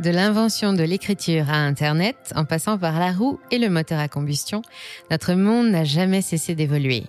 De 0.00 0.10
l'invention 0.10 0.72
de 0.72 0.82
l'écriture 0.82 1.50
à 1.50 1.56
Internet, 1.56 2.32
en 2.34 2.44
passant 2.44 2.78
par 2.78 2.98
la 2.98 3.12
roue 3.12 3.38
et 3.50 3.58
le 3.58 3.68
moteur 3.68 4.00
à 4.00 4.08
combustion, 4.08 4.62
notre 5.10 5.34
monde 5.34 5.68
n'a 5.68 5.84
jamais 5.84 6.22
cessé 6.22 6.54
d'évoluer. 6.54 7.04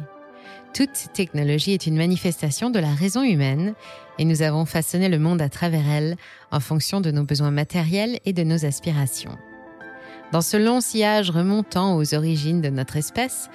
Toute 0.73 1.13
technologie 1.13 1.71
est 1.71 1.87
une 1.87 1.95
manifestation 1.95 2.69
de 2.69 2.79
la 2.79 2.93
raison 2.93 3.23
humaine 3.23 3.73
et 4.19 4.25
nous 4.25 4.41
avons 4.41 4.65
façonné 4.65 5.07
le 5.07 5.17
monde 5.17 5.41
à 5.41 5.49
travers 5.49 5.87
elle 5.89 6.17
en 6.51 6.59
fonction 6.59 6.99
de 6.99 7.09
nos 7.09 7.23
besoins 7.23 7.51
matériels 7.51 8.19
et 8.25 8.33
de 8.33 8.43
nos 8.43 8.65
aspirations. 8.65 9.37
Dans 10.31 10.41
ce 10.41 10.57
long 10.57 10.81
sillage 10.81 11.29
remontant 11.29 11.95
aux 11.95 12.13
origines 12.13 12.61
de 12.61 12.69
notre 12.69 12.97
espèce, 12.97 13.49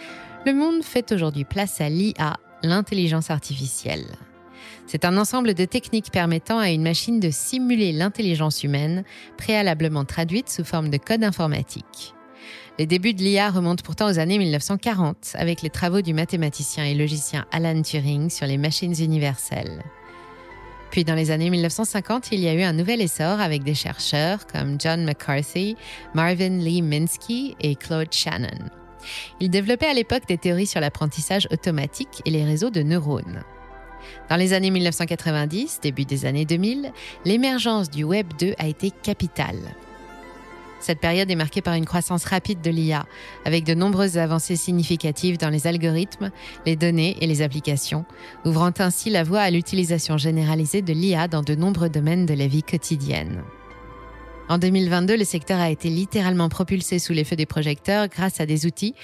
le 0.46 0.54
monde 0.54 0.82
fait 0.82 1.12
aujourd'hui 1.12 1.45
place 1.45 1.80
à 1.80 1.88
l'IA, 1.88 2.38
l'intelligence 2.62 3.30
artificielle. 3.30 4.06
C'est 4.86 5.04
un 5.04 5.16
ensemble 5.16 5.54
de 5.54 5.64
techniques 5.64 6.11
permettant 6.11 6.59
à 6.59 6.70
une 6.70 6.82
machine 6.82 7.20
de 7.20 7.30
simuler 7.30 7.92
l'intelligence 7.92 8.65
humaine, 8.65 9.05
préalablement 9.37 10.05
traduite 10.05 10.48
sous 10.48 10.65
forme 10.65 10.88
de 10.88 10.96
code 10.96 11.24
informatique. 11.24 12.15
Les 12.79 12.87
débuts 12.87 13.12
de 13.12 13.23
l'IA 13.23 13.51
remontent 13.51 13.82
pourtant 13.84 14.09
aux 14.09 14.18
années 14.18 14.38
1940 14.38 15.34
avec 15.34 15.62
les 15.62 15.70
travaux 15.70 16.01
du 16.01 16.15
mathématicien 16.15 16.84
et 16.84 16.95
logicien 16.95 17.45
Alan 17.51 17.82
Turing 17.82 18.30
sur 18.30 18.46
les 18.46 18.56
machines 18.56 18.95
universelles. 19.01 19.82
Puis 20.90 21.04
dans 21.04 21.15
les 21.15 21.30
années 21.30 21.51
1950, 21.51 22.32
il 22.32 22.40
y 22.40 22.48
a 22.48 22.54
eu 22.54 22.62
un 22.62 22.73
nouvel 22.73 23.02
essor 23.02 23.40
avec 23.40 23.62
des 23.62 23.74
chercheurs 23.74 24.46
comme 24.46 24.80
John 24.80 25.04
McCarthy, 25.04 25.77
Marvin 26.15 26.59
Lee 26.59 26.82
Minsky 26.82 27.56
et 27.60 27.74
Claude 27.74 28.12
Shannon. 28.12 28.70
Ils 29.40 29.51
développaient 29.51 29.88
à 29.88 29.95
l'époque 29.95 30.27
des 30.27 30.38
théories 30.38 30.66
sur 30.66 30.80
l'apprentissage 30.80 31.48
automatique 31.51 32.23
et 32.24 32.30
les 32.30 32.45
réseaux 32.45 32.70
de 32.70 32.82
neurones. 32.82 33.43
Dans 34.29 34.37
les 34.37 34.52
années 34.52 34.70
1990, 34.70 35.80
début 35.83 36.05
des 36.05 36.27
années 36.27 36.45
2000, 36.45 36.93
l'émergence 37.25 37.91
du 37.91 38.05
Web 38.05 38.29
2 38.38 38.55
a 38.59 38.66
été 38.66 38.90
capitale. 38.90 39.74
Cette 40.80 41.01
période 41.01 41.30
est 41.30 41.35
marquée 41.35 41.60
par 41.60 41.74
une 41.74 41.85
croissance 41.85 42.24
rapide 42.24 42.60
de 42.60 42.71
l'IA, 42.71 43.07
avec 43.45 43.65
de 43.65 43.74
nombreuses 43.74 44.16
avancées 44.16 44.57
significatives 44.57 45.38
dans 45.38 45.51
les 45.51 45.66
algorithmes, 45.66 46.30
les 46.66 46.77
données 46.77 47.16
et 47.21 47.27
les 47.27 47.43
applications, 47.43 48.05
ouvrant 48.45 48.73
ainsi 48.79 49.10
la 49.10 49.24
voie 49.24 49.40
à 49.40 49.51
l'utilisation 49.51 50.18
généralisée 50.18 50.83
de 50.83 50.93
l'IA 50.93 51.27
dans 51.27 51.43
de 51.43 51.55
nombreux 51.55 51.88
domaines 51.88 52.27
de 52.27 52.35
la 52.35 52.46
vie 52.46 52.62
quotidienne. 52.62 53.43
En 54.49 54.57
2022, 54.57 55.16
le 55.16 55.24
secteur 55.24 55.60
a 55.60 55.71
été 55.71 55.91
littéralement 55.91 56.49
propulsé 56.49 56.99
sous 56.99 57.13
les 57.13 57.24
feux 57.24 57.37
des 57.37 57.45
projecteurs 57.45 58.09
grâce 58.09 58.41
à 58.41 58.46
des 58.46 58.65
outils 58.65 58.95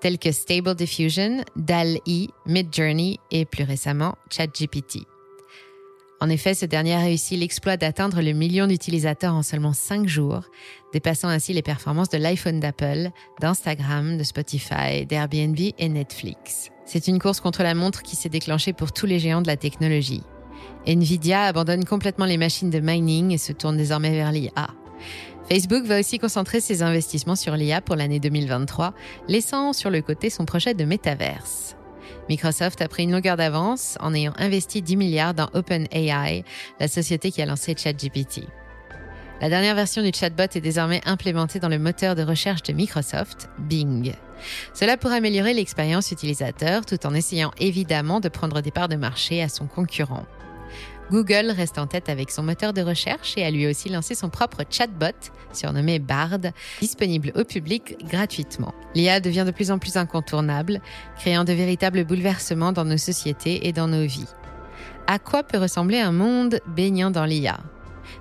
tels 0.00 0.18
que 0.18 0.30
Stable 0.30 0.74
Diffusion, 0.74 1.42
DAL-E, 1.56 2.26
Midjourney 2.46 3.18
et 3.30 3.46
plus 3.46 3.64
récemment 3.64 4.16
ChatGPT. 4.30 5.06
En 6.22 6.28
effet, 6.28 6.52
ce 6.52 6.66
dernier 6.66 6.94
a 6.94 7.00
réussi 7.00 7.38
l'exploit 7.38 7.78
d'atteindre 7.78 8.20
le 8.20 8.32
million 8.32 8.66
d'utilisateurs 8.66 9.34
en 9.34 9.42
seulement 9.42 9.72
cinq 9.72 10.06
jours, 10.06 10.42
dépassant 10.92 11.28
ainsi 11.28 11.54
les 11.54 11.62
performances 11.62 12.10
de 12.10 12.18
l'iPhone 12.18 12.60
d'Apple, 12.60 13.08
d'Instagram, 13.40 14.18
de 14.18 14.22
Spotify, 14.22 15.06
d'Airbnb 15.06 15.58
et 15.78 15.88
Netflix. 15.88 16.68
C'est 16.84 17.08
une 17.08 17.18
course 17.18 17.40
contre 17.40 17.62
la 17.62 17.74
montre 17.74 18.02
qui 18.02 18.16
s'est 18.16 18.28
déclenchée 18.28 18.74
pour 18.74 18.92
tous 18.92 19.06
les 19.06 19.18
géants 19.18 19.40
de 19.40 19.46
la 19.46 19.56
technologie. 19.56 20.22
Nvidia 20.86 21.44
abandonne 21.44 21.86
complètement 21.86 22.26
les 22.26 22.36
machines 22.36 22.70
de 22.70 22.80
mining 22.80 23.32
et 23.32 23.38
se 23.38 23.52
tourne 23.52 23.78
désormais 23.78 24.10
vers 24.10 24.30
l'IA. 24.30 24.68
Facebook 25.48 25.84
va 25.84 25.98
aussi 25.98 26.18
concentrer 26.18 26.60
ses 26.60 26.82
investissements 26.82 27.36
sur 27.36 27.56
l'IA 27.56 27.80
pour 27.80 27.96
l'année 27.96 28.20
2023, 28.20 28.94
laissant 29.28 29.72
sur 29.72 29.90
le 29.90 30.00
côté 30.00 30.30
son 30.30 30.44
projet 30.44 30.74
de 30.74 30.84
métaverse. 30.84 31.76
Microsoft 32.28 32.80
a 32.80 32.88
pris 32.88 33.02
une 33.02 33.10
longueur 33.10 33.36
d'avance 33.36 33.96
en 34.00 34.14
ayant 34.14 34.32
investi 34.38 34.82
10 34.82 34.96
milliards 34.96 35.34
dans 35.34 35.48
OpenAI, 35.52 36.44
la 36.78 36.88
société 36.88 37.32
qui 37.32 37.42
a 37.42 37.46
lancé 37.46 37.74
ChatGPT. 37.76 38.44
La 39.40 39.48
dernière 39.48 39.74
version 39.74 40.02
du 40.02 40.12
chatbot 40.14 40.44
est 40.54 40.60
désormais 40.60 41.00
implémentée 41.06 41.60
dans 41.60 41.68
le 41.68 41.78
moteur 41.78 42.14
de 42.14 42.22
recherche 42.22 42.62
de 42.62 42.74
Microsoft, 42.74 43.48
Bing. 43.58 44.12
Cela 44.74 44.96
pour 44.96 45.10
améliorer 45.10 45.54
l'expérience 45.54 46.12
utilisateur 46.12 46.84
tout 46.84 47.06
en 47.06 47.14
essayant 47.14 47.50
évidemment 47.58 48.20
de 48.20 48.28
prendre 48.28 48.60
des 48.60 48.70
parts 48.70 48.88
de 48.88 48.96
marché 48.96 49.42
à 49.42 49.48
son 49.48 49.66
concurrent. 49.66 50.26
Google 51.10 51.50
reste 51.50 51.78
en 51.78 51.88
tête 51.88 52.08
avec 52.08 52.30
son 52.30 52.44
moteur 52.44 52.72
de 52.72 52.82
recherche 52.82 53.34
et 53.36 53.44
a 53.44 53.50
lui 53.50 53.66
aussi 53.66 53.88
lancé 53.88 54.14
son 54.14 54.28
propre 54.28 54.62
chatbot, 54.70 55.06
surnommé 55.52 55.98
Bard, 55.98 56.38
disponible 56.80 57.32
au 57.34 57.42
public 57.42 57.96
gratuitement. 58.06 58.72
L'IA 58.94 59.18
devient 59.18 59.44
de 59.44 59.50
plus 59.50 59.72
en 59.72 59.78
plus 59.78 59.96
incontournable, 59.96 60.80
créant 61.18 61.42
de 61.42 61.52
véritables 61.52 62.04
bouleversements 62.04 62.70
dans 62.70 62.84
nos 62.84 62.96
sociétés 62.96 63.66
et 63.66 63.72
dans 63.72 63.88
nos 63.88 64.06
vies. 64.06 64.28
À 65.08 65.18
quoi 65.18 65.42
peut 65.42 65.58
ressembler 65.58 65.98
un 65.98 66.12
monde 66.12 66.60
baignant 66.68 67.10
dans 67.10 67.24
l'IA 67.24 67.58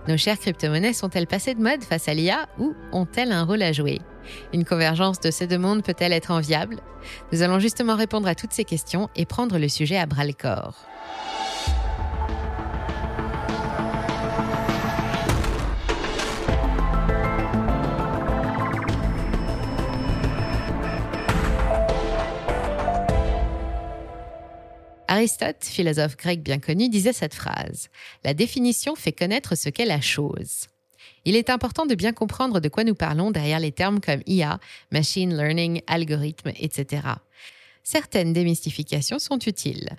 Nos 0.08 0.18
chères 0.18 0.40
crypto-monnaies 0.40 0.94
sont-elles 0.94 1.28
passées 1.28 1.54
de 1.54 1.62
mode 1.62 1.84
face 1.84 2.08
à 2.08 2.16
l'IA 2.16 2.48
ou 2.58 2.74
ont-elles 2.92 3.32
un 3.32 3.44
rôle 3.44 3.62
à 3.62 3.72
jouer? 3.72 4.02
Une 4.52 4.66
convergence 4.66 5.20
de 5.20 5.30
ces 5.30 5.46
deux 5.46 5.60
mondes 5.60 5.84
peut-elle 5.84 6.14
être 6.14 6.32
enviable? 6.32 6.78
Nous 7.32 7.44
allons 7.44 7.60
justement 7.60 7.96
répondre 7.96 8.28
à 8.28 8.34
toutes 8.34 8.54
ces 8.54 8.66
questions 8.66 9.10
et 9.16 9.28
prendre 9.28 9.60
le 9.60 9.70
sujet 9.70 9.98
à 9.98 10.08
bras 10.08 10.26
le 10.26 10.34
corps. 10.34 10.86
Aristote, 25.20 25.66
philosophe 25.66 26.16
grec 26.16 26.42
bien 26.42 26.60
connu, 26.60 26.88
disait 26.88 27.12
cette 27.12 27.34
phrase. 27.34 27.90
La 28.24 28.34
définition 28.34 28.96
fait 28.96 29.12
connaître 29.12 29.56
ce 29.56 29.68
qu'est 29.68 29.84
la 29.84 30.00
chose. 30.00 30.68
Il 31.26 31.36
est 31.36 31.50
important 31.50 31.86
de 31.86 31.94
bien 31.94 32.14
comprendre 32.14 32.62
de 32.62 32.70
quoi 32.70 32.86
nous 32.86 32.96
parlons 32.96 33.30
derrière 33.30 33.60
les 33.60 33.74
termes 33.74 34.00
comme 34.00 34.22
IA, 34.28 34.60
machine 34.92 35.36
learning, 35.36 35.82
algorithme, 35.88 36.54
etc 36.56 37.02
certaines 37.90 38.34
démystifications 38.34 39.18
sont 39.18 39.40
utiles. 39.48 39.90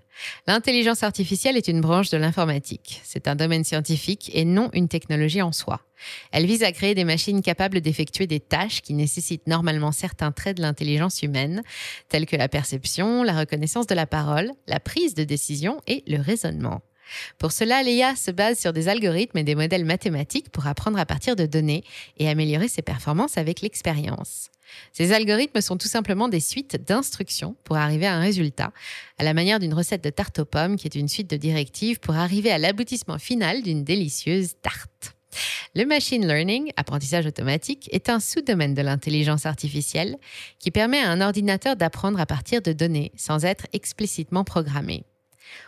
L'intelligence 0.46 1.02
artificielle 1.02 1.56
est 1.56 1.66
une 1.66 1.80
branche 1.80 2.10
de 2.10 2.18
l'informatique. 2.18 3.00
C'est 3.02 3.26
un 3.26 3.34
domaine 3.34 3.64
scientifique 3.64 4.30
et 4.32 4.44
non 4.44 4.70
une 4.74 4.86
technologie 4.86 5.42
en 5.42 5.50
soi. 5.50 5.80
Elle 6.30 6.46
vise 6.46 6.62
à 6.62 6.70
créer 6.70 6.94
des 6.94 7.02
machines 7.02 7.42
capables 7.42 7.80
d'effectuer 7.80 8.28
des 8.28 8.38
tâches 8.38 8.80
qui 8.80 8.94
nécessitent 8.94 9.48
normalement 9.48 9.90
certains 9.90 10.30
traits 10.30 10.58
de 10.58 10.62
l'intelligence 10.62 11.22
humaine, 11.22 11.62
tels 12.08 12.26
que 12.26 12.36
la 12.36 12.48
perception, 12.48 13.24
la 13.24 13.36
reconnaissance 13.36 13.88
de 13.88 13.96
la 13.96 14.06
parole, 14.06 14.52
la 14.68 14.78
prise 14.78 15.14
de 15.14 15.24
décision 15.24 15.80
et 15.88 16.04
le 16.06 16.20
raisonnement. 16.20 16.82
Pour 17.38 17.50
cela, 17.50 17.82
l'IA 17.82 18.14
se 18.14 18.30
base 18.30 18.60
sur 18.60 18.72
des 18.72 18.86
algorithmes 18.86 19.38
et 19.38 19.44
des 19.44 19.56
modèles 19.56 19.84
mathématiques 19.84 20.50
pour 20.50 20.68
apprendre 20.68 20.98
à 21.00 21.06
partir 21.06 21.34
de 21.34 21.44
données 21.44 21.82
et 22.18 22.28
améliorer 22.28 22.68
ses 22.68 22.82
performances 22.82 23.36
avec 23.36 23.62
l'expérience. 23.62 24.48
Ces 24.92 25.12
algorithmes 25.12 25.60
sont 25.60 25.76
tout 25.76 25.88
simplement 25.88 26.28
des 26.28 26.40
suites 26.40 26.76
d'instructions 26.86 27.56
pour 27.64 27.76
arriver 27.76 28.06
à 28.06 28.14
un 28.14 28.20
résultat, 28.20 28.72
à 29.18 29.24
la 29.24 29.34
manière 29.34 29.58
d'une 29.58 29.74
recette 29.74 30.04
de 30.04 30.10
tarte 30.10 30.40
aux 30.40 30.44
pommes 30.44 30.76
qui 30.76 30.86
est 30.86 30.98
une 30.98 31.08
suite 31.08 31.30
de 31.30 31.36
directives 31.36 32.00
pour 32.00 32.14
arriver 32.14 32.50
à 32.50 32.58
l'aboutissement 32.58 33.18
final 33.18 33.62
d'une 33.62 33.84
délicieuse 33.84 34.54
tarte. 34.62 35.14
Le 35.76 35.84
machine 35.84 36.26
learning, 36.26 36.72
apprentissage 36.76 37.26
automatique, 37.26 37.88
est 37.92 38.08
un 38.08 38.18
sous-domaine 38.18 38.74
de 38.74 38.82
l'intelligence 38.82 39.46
artificielle 39.46 40.16
qui 40.58 40.72
permet 40.72 40.98
à 40.98 41.10
un 41.10 41.20
ordinateur 41.20 41.76
d'apprendre 41.76 42.18
à 42.18 42.26
partir 42.26 42.60
de 42.60 42.72
données 42.72 43.12
sans 43.16 43.44
être 43.44 43.66
explicitement 43.72 44.42
programmé. 44.42 45.04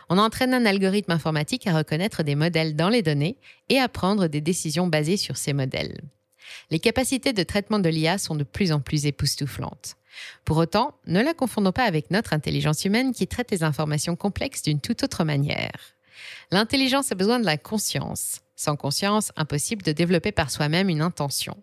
On 0.09 0.17
entraîne 0.17 0.53
un 0.53 0.65
algorithme 0.65 1.11
informatique 1.11 1.67
à 1.67 1.77
reconnaître 1.77 2.23
des 2.23 2.35
modèles 2.35 2.75
dans 2.75 2.89
les 2.89 3.01
données 3.01 3.37
et 3.69 3.79
à 3.79 3.87
prendre 3.87 4.27
des 4.27 4.41
décisions 4.41 4.87
basées 4.87 5.17
sur 5.17 5.37
ces 5.37 5.53
modèles 5.53 6.01
les 6.69 6.79
capacités 6.79 7.33
de 7.33 7.43
traitement 7.43 7.79
de 7.79 7.89
l'IA 7.89 8.17
sont 8.17 8.35
de 8.35 8.43
plus 8.43 8.71
en 8.71 8.79
plus 8.79 9.05
époustouflantes. 9.05 9.95
Pour 10.45 10.57
autant, 10.57 10.95
ne 11.07 11.21
la 11.21 11.33
confondons 11.33 11.71
pas 11.71 11.85
avec 11.85 12.11
notre 12.11 12.33
intelligence 12.33 12.85
humaine 12.85 13.13
qui 13.13 13.27
traite 13.27 13.51
les 13.51 13.63
informations 13.63 14.15
complexes 14.15 14.61
d'une 14.61 14.79
toute 14.79 15.03
autre 15.03 15.23
manière. 15.23 15.95
L'intelligence 16.51 17.11
a 17.11 17.15
besoin 17.15 17.39
de 17.39 17.45
la 17.45 17.57
conscience. 17.57 18.41
Sans 18.55 18.75
conscience, 18.75 19.31
impossible 19.35 19.81
de 19.81 19.91
développer 19.91 20.31
par 20.31 20.51
soi-même 20.51 20.89
une 20.89 21.01
intention. 21.01 21.57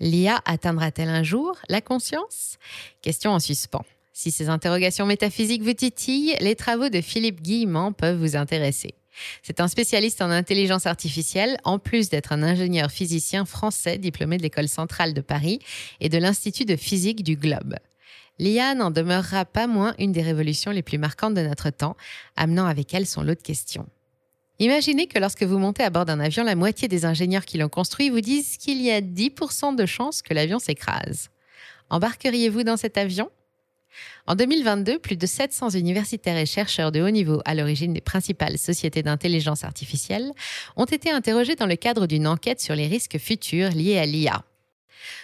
L'IA 0.00 0.40
atteindra-t-elle 0.44 1.08
un 1.08 1.22
jour 1.22 1.58
la 1.68 1.80
conscience? 1.80 2.58
Question 3.02 3.32
en 3.32 3.38
suspens. 3.38 3.84
Si 4.12 4.30
ces 4.30 4.48
interrogations 4.48 5.06
métaphysiques 5.06 5.62
vous 5.62 5.72
titillent, 5.72 6.36
les 6.40 6.56
travaux 6.56 6.88
de 6.88 7.00
Philippe 7.00 7.40
Guillemant 7.40 7.92
peuvent 7.92 8.18
vous 8.18 8.36
intéresser. 8.36 8.94
C'est 9.42 9.60
un 9.60 9.68
spécialiste 9.68 10.22
en 10.22 10.30
intelligence 10.30 10.86
artificielle, 10.86 11.58
en 11.64 11.78
plus 11.78 12.08
d'être 12.08 12.32
un 12.32 12.42
ingénieur 12.42 12.90
physicien 12.90 13.44
français 13.44 13.98
diplômé 13.98 14.36
de 14.36 14.42
l'École 14.42 14.68
centrale 14.68 15.14
de 15.14 15.20
Paris 15.20 15.58
et 16.00 16.08
de 16.08 16.18
l'Institut 16.18 16.64
de 16.64 16.76
physique 16.76 17.22
du 17.22 17.36
globe. 17.36 17.74
L'IA 18.38 18.74
n'en 18.74 18.90
demeurera 18.90 19.44
pas 19.44 19.66
moins 19.66 19.94
une 19.98 20.12
des 20.12 20.22
révolutions 20.22 20.70
les 20.70 20.82
plus 20.82 20.98
marquantes 20.98 21.34
de 21.34 21.42
notre 21.42 21.70
temps, 21.70 21.96
amenant 22.36 22.66
avec 22.66 22.92
elle 22.94 23.06
son 23.06 23.22
lot 23.22 23.34
de 23.34 23.42
questions. 23.42 23.86
Imaginez 24.58 25.06
que 25.06 25.18
lorsque 25.18 25.42
vous 25.42 25.58
montez 25.58 25.82
à 25.82 25.90
bord 25.90 26.04
d'un 26.04 26.20
avion, 26.20 26.44
la 26.44 26.54
moitié 26.54 26.88
des 26.88 27.04
ingénieurs 27.04 27.44
qui 27.44 27.58
l'ont 27.58 27.68
construit 27.68 28.10
vous 28.10 28.20
disent 28.20 28.56
qu'il 28.56 28.80
y 28.80 28.90
a 28.90 29.00
10% 29.00 29.74
de 29.76 29.86
chances 29.86 30.22
que 30.22 30.34
l'avion 30.34 30.58
s'écrase. 30.58 31.30
Embarqueriez-vous 31.90 32.62
dans 32.62 32.76
cet 32.76 32.96
avion? 32.96 33.30
En 34.26 34.34
2022, 34.34 34.98
plus 34.98 35.16
de 35.16 35.26
700 35.26 35.70
universitaires 35.70 36.36
et 36.36 36.46
chercheurs 36.46 36.92
de 36.92 37.00
haut 37.00 37.10
niveau 37.10 37.40
à 37.44 37.54
l'origine 37.54 37.92
des 37.92 38.00
principales 38.00 38.58
sociétés 38.58 39.02
d'intelligence 39.02 39.64
artificielle 39.64 40.32
ont 40.76 40.84
été 40.84 41.10
interrogés 41.10 41.56
dans 41.56 41.66
le 41.66 41.76
cadre 41.76 42.06
d'une 42.06 42.26
enquête 42.26 42.60
sur 42.60 42.74
les 42.74 42.86
risques 42.86 43.18
futurs 43.18 43.70
liés 43.70 43.98
à 43.98 44.06
l'IA. 44.06 44.44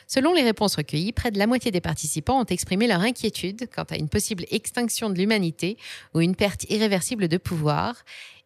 Selon 0.06 0.32
les 0.32 0.42
réponses 0.42 0.76
recueillies, 0.76 1.12
près 1.12 1.30
de 1.30 1.38
la 1.38 1.46
moitié 1.46 1.70
des 1.70 1.80
participants 1.80 2.40
ont 2.40 2.44
exprimé 2.44 2.86
leur 2.86 3.00
inquiétude 3.00 3.68
quant 3.74 3.84
à 3.84 3.96
une 3.96 4.08
possible 4.08 4.44
extinction 4.50 5.10
de 5.10 5.18
l'humanité 5.18 5.76
ou 6.14 6.20
une 6.20 6.34
perte 6.34 6.64
irréversible 6.70 7.28
de 7.28 7.36
pouvoir, 7.36 7.94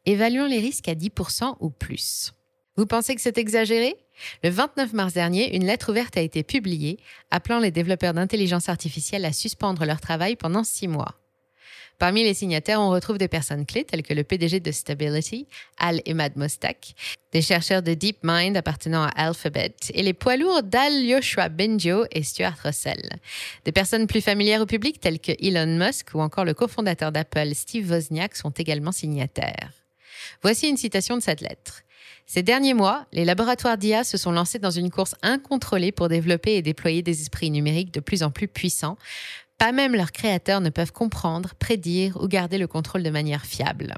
évaluant 0.04 0.46
les 0.46 0.58
risques 0.58 0.88
à 0.88 0.94
10% 0.94 1.56
ou 1.60 1.70
plus. 1.70 2.32
Vous 2.76 2.86
pensez 2.86 3.14
que 3.14 3.20
c'est 3.20 3.36
exagéré? 3.36 3.96
Le 4.42 4.48
29 4.48 4.94
mars 4.94 5.12
dernier, 5.12 5.54
une 5.54 5.66
lettre 5.66 5.90
ouverte 5.90 6.16
a 6.16 6.22
été 6.22 6.42
publiée 6.42 6.98
appelant 7.30 7.58
les 7.58 7.70
développeurs 7.70 8.14
d'intelligence 8.14 8.70
artificielle 8.70 9.26
à 9.26 9.32
suspendre 9.32 9.84
leur 9.84 10.00
travail 10.00 10.36
pendant 10.36 10.64
six 10.64 10.88
mois. 10.88 11.14
Parmi 11.98 12.24
les 12.24 12.32
signataires, 12.32 12.80
on 12.80 12.88
retrouve 12.88 13.18
des 13.18 13.28
personnes 13.28 13.66
clés 13.66 13.84
telles 13.84 14.02
que 14.02 14.14
le 14.14 14.24
PDG 14.24 14.58
de 14.60 14.72
Stability, 14.72 15.46
Al 15.78 16.00
Emad 16.06 16.36
Mostak, 16.36 16.94
des 17.32 17.42
chercheurs 17.42 17.82
de 17.82 17.92
DeepMind 17.92 18.56
appartenant 18.56 19.04
à 19.04 19.26
Alphabet 19.26 19.76
et 19.92 20.02
les 20.02 20.14
poids 20.14 20.38
lourds 20.38 20.62
d'Al 20.62 20.94
Yoshua 20.94 21.50
Benjo 21.50 22.06
et 22.10 22.22
Stuart 22.22 22.56
Russell. 22.64 23.08
Des 23.66 23.72
personnes 23.72 24.06
plus 24.06 24.22
familières 24.22 24.62
au 24.62 24.66
public 24.66 24.98
telles 24.98 25.20
que 25.20 25.32
Elon 25.40 25.78
Musk 25.78 26.08
ou 26.14 26.20
encore 26.20 26.46
le 26.46 26.54
cofondateur 26.54 27.12
d'Apple, 27.12 27.54
Steve 27.54 27.92
Wozniak, 27.92 28.34
sont 28.34 28.50
également 28.50 28.92
signataires. 28.92 29.72
Voici 30.42 30.68
une 30.68 30.78
citation 30.78 31.16
de 31.16 31.22
cette 31.22 31.42
lettre. 31.42 31.82
Ces 32.26 32.42
derniers 32.42 32.74
mois, 32.74 33.06
les 33.12 33.24
laboratoires 33.24 33.76
d'IA 33.76 34.04
se 34.04 34.16
sont 34.16 34.32
lancés 34.32 34.58
dans 34.58 34.70
une 34.70 34.90
course 34.90 35.14
incontrôlée 35.22 35.92
pour 35.92 36.08
développer 36.08 36.54
et 36.54 36.62
déployer 36.62 37.02
des 37.02 37.20
esprits 37.20 37.50
numériques 37.50 37.92
de 37.92 38.00
plus 38.00 38.22
en 38.22 38.30
plus 38.30 38.48
puissants. 38.48 38.96
Pas 39.58 39.72
même 39.72 39.94
leurs 39.94 40.12
créateurs 40.12 40.60
ne 40.60 40.70
peuvent 40.70 40.92
comprendre, 40.92 41.54
prédire 41.54 42.16
ou 42.22 42.28
garder 42.28 42.58
le 42.58 42.66
contrôle 42.66 43.02
de 43.02 43.10
manière 43.10 43.44
fiable. 43.44 43.94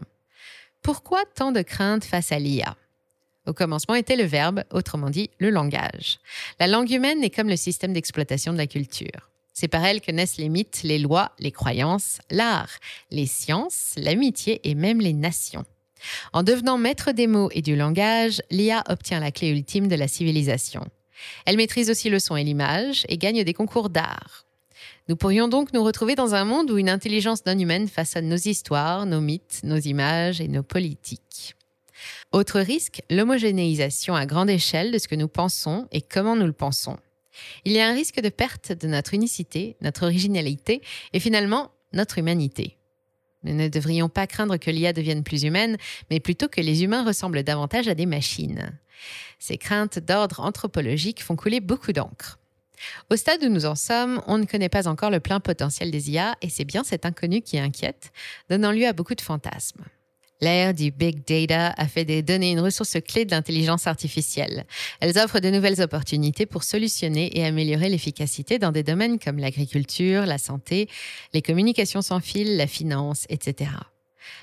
Pourquoi 0.82 1.22
tant 1.34 1.52
de 1.52 1.62
craintes 1.62 2.04
face 2.04 2.32
à 2.32 2.38
l'IA 2.38 2.76
au 3.46 3.52
commencement 3.52 3.94
était 3.94 4.16
le 4.16 4.24
verbe, 4.24 4.64
autrement 4.70 5.10
dit 5.10 5.30
le 5.38 5.50
langage. 5.50 6.18
La 6.58 6.66
langue 6.66 6.90
humaine 6.90 7.22
est 7.22 7.30
comme 7.30 7.48
le 7.48 7.56
système 7.56 7.92
d'exploitation 7.92 8.52
de 8.52 8.58
la 8.58 8.66
culture. 8.66 9.30
C'est 9.52 9.68
par 9.68 9.84
elle 9.84 10.00
que 10.00 10.10
naissent 10.10 10.38
les 10.38 10.48
mythes, 10.48 10.80
les 10.82 10.98
lois, 10.98 11.32
les 11.38 11.52
croyances, 11.52 12.18
l'art, 12.30 12.78
les 13.10 13.26
sciences, 13.26 13.92
l'amitié 13.96 14.60
et 14.68 14.74
même 14.74 15.00
les 15.00 15.12
nations. 15.12 15.64
En 16.32 16.42
devenant 16.42 16.78
maître 16.78 17.12
des 17.12 17.26
mots 17.26 17.50
et 17.52 17.62
du 17.62 17.76
langage, 17.76 18.42
l'IA 18.50 18.82
obtient 18.88 19.20
la 19.20 19.30
clé 19.30 19.48
ultime 19.48 19.88
de 19.88 19.96
la 19.96 20.08
civilisation. 20.08 20.86
Elle 21.46 21.56
maîtrise 21.56 21.90
aussi 21.90 22.10
le 22.10 22.18
son 22.18 22.36
et 22.36 22.44
l'image 22.44 23.04
et 23.08 23.18
gagne 23.18 23.44
des 23.44 23.54
concours 23.54 23.90
d'art. 23.90 24.44
Nous 25.08 25.16
pourrions 25.16 25.48
donc 25.48 25.72
nous 25.72 25.84
retrouver 25.84 26.14
dans 26.14 26.34
un 26.34 26.44
monde 26.44 26.70
où 26.70 26.78
une 26.78 26.88
intelligence 26.88 27.44
non 27.46 27.58
humaine 27.58 27.88
façonne 27.88 28.28
nos 28.28 28.36
histoires, 28.36 29.04
nos 29.04 29.20
mythes, 29.20 29.60
nos 29.62 29.78
images 29.78 30.40
et 30.40 30.48
nos 30.48 30.62
politiques. 30.62 31.54
Autre 32.32 32.60
risque, 32.60 33.02
l'homogénéisation 33.10 34.14
à 34.14 34.26
grande 34.26 34.50
échelle 34.50 34.90
de 34.92 34.98
ce 34.98 35.08
que 35.08 35.14
nous 35.14 35.28
pensons 35.28 35.86
et 35.92 36.00
comment 36.00 36.36
nous 36.36 36.46
le 36.46 36.52
pensons. 36.52 36.96
Il 37.64 37.72
y 37.72 37.80
a 37.80 37.88
un 37.88 37.94
risque 37.94 38.20
de 38.20 38.28
perte 38.28 38.72
de 38.72 38.88
notre 38.88 39.14
unicité, 39.14 39.76
notre 39.80 40.04
originalité 40.04 40.82
et 41.12 41.20
finalement 41.20 41.70
notre 41.92 42.18
humanité. 42.18 42.76
Nous 43.44 43.54
ne 43.54 43.68
devrions 43.68 44.08
pas 44.08 44.26
craindre 44.26 44.56
que 44.56 44.70
l'IA 44.70 44.92
devienne 44.92 45.22
plus 45.22 45.44
humaine, 45.44 45.76
mais 46.10 46.20
plutôt 46.20 46.48
que 46.48 46.60
les 46.60 46.82
humains 46.82 47.04
ressemblent 47.04 47.42
davantage 47.42 47.88
à 47.88 47.94
des 47.94 48.06
machines. 48.06 48.78
Ces 49.38 49.58
craintes 49.58 49.98
d'ordre 49.98 50.40
anthropologique 50.40 51.22
font 51.22 51.36
couler 51.36 51.60
beaucoup 51.60 51.92
d'encre. 51.92 52.38
Au 53.10 53.16
stade 53.16 53.42
où 53.42 53.48
nous 53.48 53.66
en 53.66 53.74
sommes, 53.74 54.22
on 54.26 54.38
ne 54.38 54.44
connaît 54.44 54.68
pas 54.68 54.88
encore 54.88 55.10
le 55.10 55.20
plein 55.20 55.40
potentiel 55.40 55.90
des 55.90 56.10
IA 56.10 56.34
et 56.42 56.50
c'est 56.50 56.64
bien 56.64 56.84
cet 56.84 57.06
inconnu 57.06 57.40
qui 57.40 57.58
inquiète, 57.58 58.12
donnant 58.50 58.72
lieu 58.72 58.86
à 58.86 58.92
beaucoup 58.92 59.14
de 59.14 59.20
fantasmes. 59.20 59.84
L'ère 60.44 60.74
du 60.74 60.90
big 60.90 61.26
data 61.26 61.72
a 61.78 61.88
fait 61.88 62.04
des 62.04 62.20
données 62.20 62.50
une 62.50 62.60
ressource 62.60 62.98
clé 63.00 63.24
de 63.24 63.30
l'intelligence 63.30 63.86
artificielle. 63.86 64.66
Elles 65.00 65.16
offrent 65.16 65.40
de 65.40 65.48
nouvelles 65.48 65.80
opportunités 65.80 66.44
pour 66.44 66.64
solutionner 66.64 67.34
et 67.38 67.46
améliorer 67.46 67.88
l'efficacité 67.88 68.58
dans 68.58 68.70
des 68.70 68.82
domaines 68.82 69.18
comme 69.18 69.38
l'agriculture, 69.38 70.26
la 70.26 70.36
santé, 70.36 70.90
les 71.32 71.40
communications 71.40 72.02
sans 72.02 72.20
fil, 72.20 72.58
la 72.58 72.66
finance, 72.66 73.24
etc. 73.30 73.70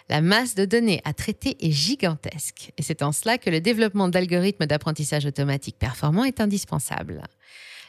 La 0.09 0.21
masse 0.21 0.55
de 0.55 0.65
données 0.65 1.01
à 1.05 1.13
traiter 1.13 1.55
est 1.63 1.71
gigantesque 1.71 2.71
et 2.79 2.81
c'est 2.81 3.03
en 3.03 3.11
cela 3.11 3.37
que 3.37 3.51
le 3.51 3.61
développement 3.61 4.09
d'algorithmes 4.09 4.65
d'apprentissage 4.65 5.27
automatique 5.27 5.77
performants 5.77 6.25
est 6.25 6.41
indispensable. 6.41 7.21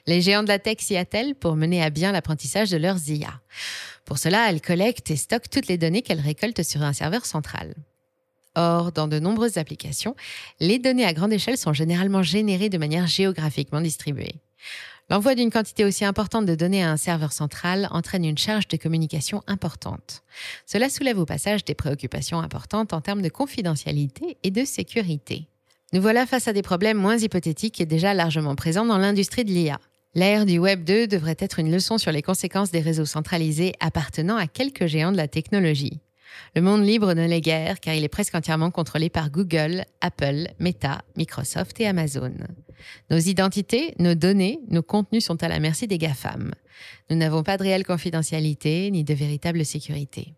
Les 0.06 0.20
géants 0.20 0.42
de 0.42 0.48
la 0.48 0.58
tech 0.58 0.80
s'y 0.80 0.98
attellent 0.98 1.34
pour 1.34 1.56
mener 1.56 1.82
à 1.82 1.88
bien 1.88 2.12
l'apprentissage 2.12 2.68
de 2.68 2.76
leurs 2.76 3.08
IA. 3.08 3.40
Pour 4.04 4.18
cela, 4.18 4.50
elles 4.50 4.60
collectent 4.60 5.10
et 5.10 5.16
stockent 5.16 5.48
toutes 5.48 5.68
les 5.68 5.78
données 5.78 6.02
qu'elles 6.02 6.20
récoltent 6.20 6.62
sur 6.62 6.82
un 6.82 6.92
serveur 6.92 7.24
central. 7.24 7.72
Or, 8.54 8.92
dans 8.92 9.08
de 9.08 9.18
nombreuses 9.18 9.56
applications, 9.56 10.14
les 10.60 10.78
données 10.78 11.06
à 11.06 11.14
grande 11.14 11.32
échelle 11.32 11.56
sont 11.56 11.72
généralement 11.72 12.22
générées 12.22 12.68
de 12.68 12.78
manière 12.78 13.06
géographiquement 13.06 13.80
distribuée. 13.80 14.34
L'envoi 15.10 15.34
d'une 15.34 15.50
quantité 15.50 15.84
aussi 15.84 16.04
importante 16.04 16.46
de 16.46 16.54
données 16.54 16.82
à 16.82 16.90
un 16.90 16.96
serveur 16.96 17.32
central 17.32 17.88
entraîne 17.90 18.24
une 18.24 18.38
charge 18.38 18.68
de 18.68 18.76
communication 18.76 19.42
importante. 19.46 20.22
Cela 20.64 20.88
soulève 20.88 21.18
au 21.18 21.26
passage 21.26 21.64
des 21.64 21.74
préoccupations 21.74 22.40
importantes 22.40 22.92
en 22.92 23.00
termes 23.00 23.22
de 23.22 23.28
confidentialité 23.28 24.38
et 24.42 24.50
de 24.50 24.64
sécurité. 24.64 25.48
Nous 25.92 26.00
voilà 26.00 26.24
face 26.24 26.48
à 26.48 26.54
des 26.54 26.62
problèmes 26.62 26.96
moins 26.96 27.18
hypothétiques 27.18 27.80
et 27.80 27.86
déjà 27.86 28.14
largement 28.14 28.54
présents 28.54 28.86
dans 28.86 28.96
l'industrie 28.96 29.44
de 29.44 29.50
l'IA. 29.50 29.78
L'ère 30.14 30.46
du 30.46 30.58
Web 30.58 30.84
2 30.84 31.06
devrait 31.06 31.36
être 31.38 31.58
une 31.58 31.70
leçon 31.70 31.98
sur 31.98 32.12
les 32.12 32.22
conséquences 32.22 32.70
des 32.70 32.80
réseaux 32.80 33.04
centralisés 33.04 33.74
appartenant 33.80 34.36
à 34.36 34.46
quelques 34.46 34.86
géants 34.86 35.12
de 35.12 35.16
la 35.16 35.28
technologie. 35.28 36.00
Le 36.54 36.62
monde 36.62 36.84
libre 36.84 37.14
ne 37.14 37.26
l'est 37.26 37.40
guère 37.40 37.80
car 37.80 37.94
il 37.94 38.04
est 38.04 38.08
presque 38.08 38.34
entièrement 38.34 38.70
contrôlé 38.70 39.08
par 39.10 39.30
Google, 39.30 39.84
Apple, 40.00 40.48
Meta, 40.58 41.02
Microsoft 41.16 41.80
et 41.80 41.86
Amazon. 41.86 42.32
Nos 43.10 43.18
identités, 43.18 43.94
nos 43.98 44.14
données, 44.14 44.60
nos 44.70 44.82
contenus 44.82 45.24
sont 45.24 45.42
à 45.42 45.48
la 45.48 45.60
merci 45.60 45.86
des 45.86 45.98
GAFAM. 45.98 46.52
Nous 47.10 47.16
n'avons 47.16 47.42
pas 47.42 47.56
de 47.56 47.62
réelle 47.62 47.86
confidentialité 47.86 48.90
ni 48.90 49.04
de 49.04 49.14
véritable 49.14 49.64
sécurité. 49.64 50.34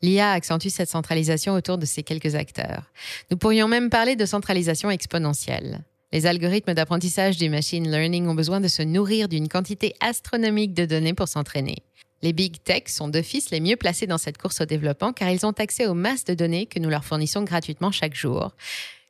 L'IA 0.00 0.30
accentue 0.30 0.68
cette 0.68 0.88
centralisation 0.88 1.54
autour 1.54 1.76
de 1.76 1.84
ces 1.84 2.02
quelques 2.02 2.36
acteurs. 2.36 2.92
Nous 3.30 3.36
pourrions 3.36 3.66
même 3.66 3.90
parler 3.90 4.14
de 4.14 4.26
centralisation 4.26 4.90
exponentielle. 4.90 5.84
Les 6.12 6.24
algorithmes 6.24 6.72
d'apprentissage 6.72 7.36
du 7.36 7.50
machine 7.50 7.90
learning 7.90 8.28
ont 8.28 8.34
besoin 8.34 8.60
de 8.60 8.68
se 8.68 8.82
nourrir 8.82 9.28
d'une 9.28 9.48
quantité 9.48 9.94
astronomique 10.00 10.72
de 10.72 10.86
données 10.86 11.14
pour 11.14 11.28
s'entraîner. 11.28 11.82
Les 12.22 12.32
big 12.32 12.62
tech 12.62 12.84
sont 12.86 13.08
d'office 13.08 13.50
les 13.50 13.60
mieux 13.60 13.76
placés 13.76 14.06
dans 14.06 14.18
cette 14.18 14.38
course 14.38 14.60
au 14.60 14.64
développement 14.64 15.12
car 15.12 15.30
ils 15.30 15.46
ont 15.46 15.52
accès 15.52 15.86
aux 15.86 15.94
masses 15.94 16.24
de 16.24 16.34
données 16.34 16.66
que 16.66 16.78
nous 16.78 16.90
leur 16.90 17.04
fournissons 17.04 17.42
gratuitement 17.42 17.92
chaque 17.92 18.14
jour. 18.14 18.52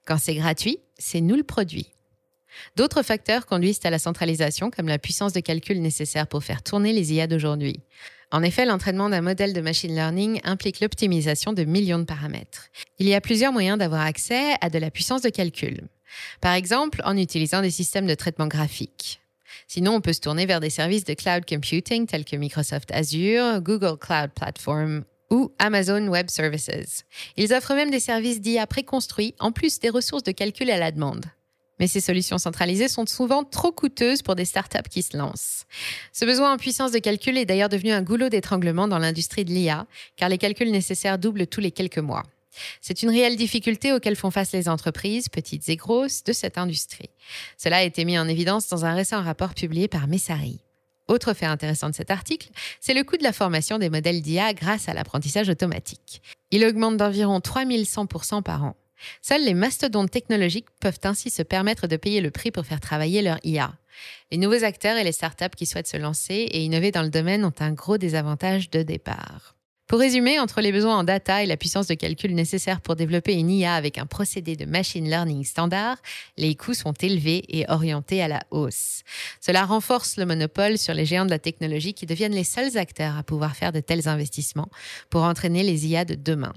Quand 0.05 0.19
c'est 0.19 0.35
gratuit, 0.35 0.79
c'est 0.99 1.21
nous 1.21 1.37
le 1.37 1.43
produit. 1.43 1.93
D'autres 2.77 3.03
facteurs 3.03 3.47
conduisent 3.47 3.81
à 3.85 3.91
la 3.91 3.99
centralisation 3.99 4.71
comme 4.71 4.89
la 4.89 4.99
puissance 4.99 5.33
de 5.33 5.41
calcul 5.41 5.81
nécessaire 5.81 6.27
pour 6.27 6.45
faire 6.45 6.63
tourner 6.63 6.93
les 6.93 7.13
IA 7.13 7.27
d'aujourd'hui. 7.27 7.81
En 8.31 8.43
effet, 8.43 8.67
l'entraînement 8.67 9.09
d'un 9.09 9.23
modèle 9.23 9.55
de 9.55 9.61
machine 9.61 9.95
learning 9.95 10.41
implique 10.45 10.81
l'optimisation 10.81 11.55
de 11.55 11.65
millions 11.65 11.99
de 11.99 12.05
paramètres. 12.05 12.69
Il 12.99 13.09
y 13.09 13.15
a 13.15 13.23
plusieurs 13.23 13.53
moyens 13.53 13.79
d'avoir 13.79 14.03
accès 14.03 14.55
à 14.61 14.69
de 14.69 14.79
la 14.79 14.91
puissance 14.91 15.23
de 15.23 15.31
calcul. 15.31 15.89
Par 16.41 16.53
exemple, 16.53 17.01
en 17.05 17.17
utilisant 17.17 17.63
des 17.63 17.71
systèmes 17.71 18.07
de 18.07 18.15
traitement 18.15 18.47
graphique. 18.47 19.21
Sinon, 19.67 19.95
on 19.95 20.01
peut 20.01 20.13
se 20.13 20.21
tourner 20.21 20.47
vers 20.47 20.61
des 20.61 20.71
services 20.71 21.05
de 21.05 21.15
cloud 21.15 21.45
computing 21.49 22.07
tels 22.07 22.25
que 22.25 22.37
Microsoft 22.37 22.91
Azure, 22.93 23.61
Google 23.61 23.99
Cloud 23.99 24.31
Platform 24.35 25.05
ou 25.31 25.53
Amazon 25.59 26.09
Web 26.09 26.31
Services. 26.31 27.05
Ils 27.37 27.53
offrent 27.53 27.75
même 27.75 27.91
des 27.91 28.01
services 28.01 28.41
d'IA 28.41 28.67
préconstruits 28.67 29.35
en 29.39 29.53
plus 29.53 29.79
des 29.79 29.91
ressources 29.91 30.23
de 30.23 30.33
calcul 30.33 30.71
à 30.71 30.79
la 30.79 30.91
demande. 30.91 31.27
Mais 31.81 31.87
ces 31.87 32.01
solutions 32.01 32.39
centralisées 32.39 32.89
sont 32.89 33.07
souvent 33.07 33.45
trop 33.45 33.71
coûteuses 33.71 34.23
pour 34.23 34.35
des 34.35 34.45
startups 34.45 34.89
qui 34.91 35.03
se 35.03 35.17
lancent. 35.17 35.65
Ce 36.13 36.25
besoin 36.25 36.53
en 36.53 36.57
puissance 36.57 36.93
de 36.93 36.99
calcul 36.99 37.39
est 37.39 37.45
d'ailleurs 37.45 37.69
devenu 37.69 37.93
un 37.93 38.03
goulot 38.03 38.29
d'étranglement 38.29 38.89
dans 38.89 38.99
l'industrie 38.99 39.45
de 39.45 39.51
l'IA, 39.51 39.87
car 40.17 40.29
les 40.29 40.39
calculs 40.39 40.73
nécessaires 40.73 41.19
doublent 41.19 41.47
tous 41.47 41.61
les 41.61 41.71
quelques 41.71 41.99
mois. 41.99 42.25
C'est 42.81 43.03
une 43.03 43.11
réelle 43.11 43.37
difficulté 43.37 43.93
auxquelles 43.93 44.17
font 44.17 44.31
face 44.31 44.53
les 44.53 44.69
entreprises, 44.69 45.29
petites 45.29 45.69
et 45.69 45.77
grosses, 45.77 46.25
de 46.25 46.33
cette 46.33 46.59
industrie. 46.59 47.11
Cela 47.57 47.79
a 47.79 47.83
été 47.83 48.05
mis 48.05 48.19
en 48.19 48.29
évidence 48.29 48.69
dans 48.69 48.85
un 48.85 48.95
récent 48.95 49.23
rapport 49.23 49.55
publié 49.55 49.89
par 49.89 50.09
Messari. 50.09 50.61
Autre 51.09 51.33
fait 51.33 51.47
intéressant 51.47 51.89
de 51.89 51.95
cet 51.95 52.11
article, 52.11 52.51
c'est 52.81 52.95
le 52.95 53.03
coût 53.03 53.17
de 53.17 53.23
la 53.23 53.33
formation 53.33 53.79
des 53.79 53.89
modèles 53.89 54.21
d'IA 54.21 54.53
grâce 54.53 54.89
à 54.89 54.95
l'apprentissage 54.95 55.49
automatique. 55.49 56.21
Il 56.51 56.65
augmente 56.65 56.99
d'environ 56.99 57.39
3100% 57.39 58.43
par 58.43 58.65
an. 58.65 58.77
Seuls 59.23 59.45
les 59.45 59.55
mastodontes 59.55 60.11
technologiques 60.11 60.69
peuvent 60.81 60.99
ainsi 61.05 61.31
se 61.31 61.43
permettre 61.43 61.87
de 61.87 61.97
payer 61.97 62.21
le 62.21 62.31
prix 62.31 62.51
pour 62.51 62.67
faire 62.67 62.81
travailler 62.81 63.23
leur 63.23 63.39
IA. 63.45 63.73
Les 64.31 64.39
nouveaux 64.39 64.65
acteurs 64.65 64.97
et 64.97 65.05
les 65.05 65.13
startups 65.13 65.57
qui 65.57 65.67
souhaitent 65.67 65.89
se 65.89 65.97
lancer 65.97 66.35
et 66.35 66.63
innover 66.63 66.91
dans 66.91 67.03
le 67.03 67.11
domaine 67.11 67.45
ont 67.45 67.55
un 67.61 67.73
gros 67.73 67.97
désavantage 67.97 68.71
de 68.71 68.83
départ. 68.83 69.58
Pour 69.89 70.01
résumer, 70.01 70.39
entre 70.39 70.61
les 70.61 70.71
besoins 70.71 70.99
en 70.99 71.03
data 71.03 71.43
et 71.43 71.47
la 71.47 71.57
puissance 71.57 71.87
de 71.87 71.95
calcul 71.95 72.35
nécessaire 72.35 72.83
pour 72.83 72.95
développer 72.95 73.33
une 73.33 73.49
IA 73.49 73.75
avec 73.75 73.97
un 73.97 74.05
procédé 74.05 74.55
de 74.55 74.67
machine 74.67 75.09
learning 75.09 75.45
standard, 75.45 75.97
les 76.37 76.55
coûts 76.57 76.75
sont 76.75 76.93
élevés 76.93 77.43
et 77.49 77.65
orientés 77.71 78.21
à 78.21 78.29
la 78.29 78.43
hausse. 78.51 79.03
Cela 79.41 79.65
renforce 79.65 80.19
le 80.19 80.27
monopole 80.27 80.77
sur 80.77 80.93
les 80.93 81.07
géants 81.07 81.25
de 81.25 81.31
la 81.31 81.39
technologie 81.39 81.95
qui 81.95 82.05
deviennent 82.05 82.35
les 82.35 82.45
seuls 82.45 82.77
acteurs 82.77 83.17
à 83.17 83.23
pouvoir 83.23 83.57
faire 83.57 83.73
de 83.73 83.81
tels 83.81 84.09
investissements 84.09 84.69
pour 85.09 85.23
entraîner 85.23 85.63
les 85.63 85.87
IA 85.87 86.05
de 86.05 86.17
demain. 86.17 86.53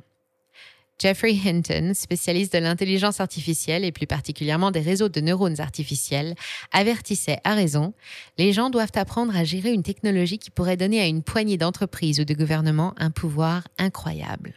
Jeffrey 1.01 1.35
Hinton, 1.43 1.93
spécialiste 1.95 2.53
de 2.53 2.59
l'intelligence 2.59 3.21
artificielle 3.21 3.83
et 3.83 3.91
plus 3.91 4.05
particulièrement 4.05 4.69
des 4.69 4.81
réseaux 4.81 5.09
de 5.09 5.19
neurones 5.19 5.59
artificiels, 5.59 6.35
avertissait 6.71 7.39
à 7.43 7.55
raison, 7.55 7.95
les 8.37 8.53
gens 8.53 8.69
doivent 8.69 8.91
apprendre 8.93 9.35
à 9.35 9.43
gérer 9.43 9.71
une 9.71 9.81
technologie 9.81 10.37
qui 10.37 10.51
pourrait 10.51 10.77
donner 10.77 11.01
à 11.01 11.07
une 11.07 11.23
poignée 11.23 11.57
d'entreprises 11.57 12.19
ou 12.19 12.23
de 12.23 12.35
gouvernements 12.35 12.93
un 12.97 13.09
pouvoir 13.09 13.67
incroyable. 13.79 14.53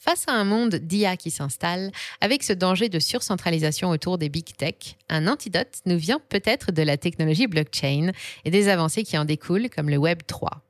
Face 0.00 0.24
à 0.26 0.32
un 0.32 0.42
monde 0.42 0.74
d'IA 0.74 1.16
qui 1.16 1.30
s'installe, 1.30 1.92
avec 2.20 2.42
ce 2.42 2.52
danger 2.52 2.88
de 2.88 2.98
surcentralisation 2.98 3.90
autour 3.90 4.18
des 4.18 4.30
big 4.30 4.56
tech, 4.56 4.96
un 5.08 5.28
antidote 5.28 5.78
nous 5.86 5.96
vient 5.96 6.20
peut-être 6.28 6.72
de 6.72 6.82
la 6.82 6.96
technologie 6.96 7.46
blockchain 7.46 8.10
et 8.44 8.50
des 8.50 8.68
avancées 8.68 9.04
qui 9.04 9.16
en 9.16 9.24
découlent 9.24 9.70
comme 9.70 9.90
le 9.90 9.96
Web 9.98 10.22
3. 10.26 10.60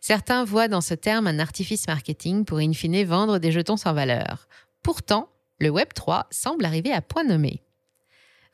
Certains 0.00 0.44
voient 0.44 0.68
dans 0.68 0.80
ce 0.80 0.94
terme 0.94 1.26
un 1.26 1.38
artifice 1.38 1.86
marketing 1.86 2.44
pour 2.44 2.58
in 2.58 2.72
fine 2.72 3.04
vendre 3.04 3.38
des 3.38 3.52
jetons 3.52 3.76
sans 3.76 3.92
valeur. 3.92 4.48
Pourtant, 4.82 5.28
le 5.58 5.70
Web 5.70 5.88
3 5.94 6.26
semble 6.30 6.64
arriver 6.64 6.92
à 6.92 7.00
point 7.00 7.24
nommé. 7.24 7.62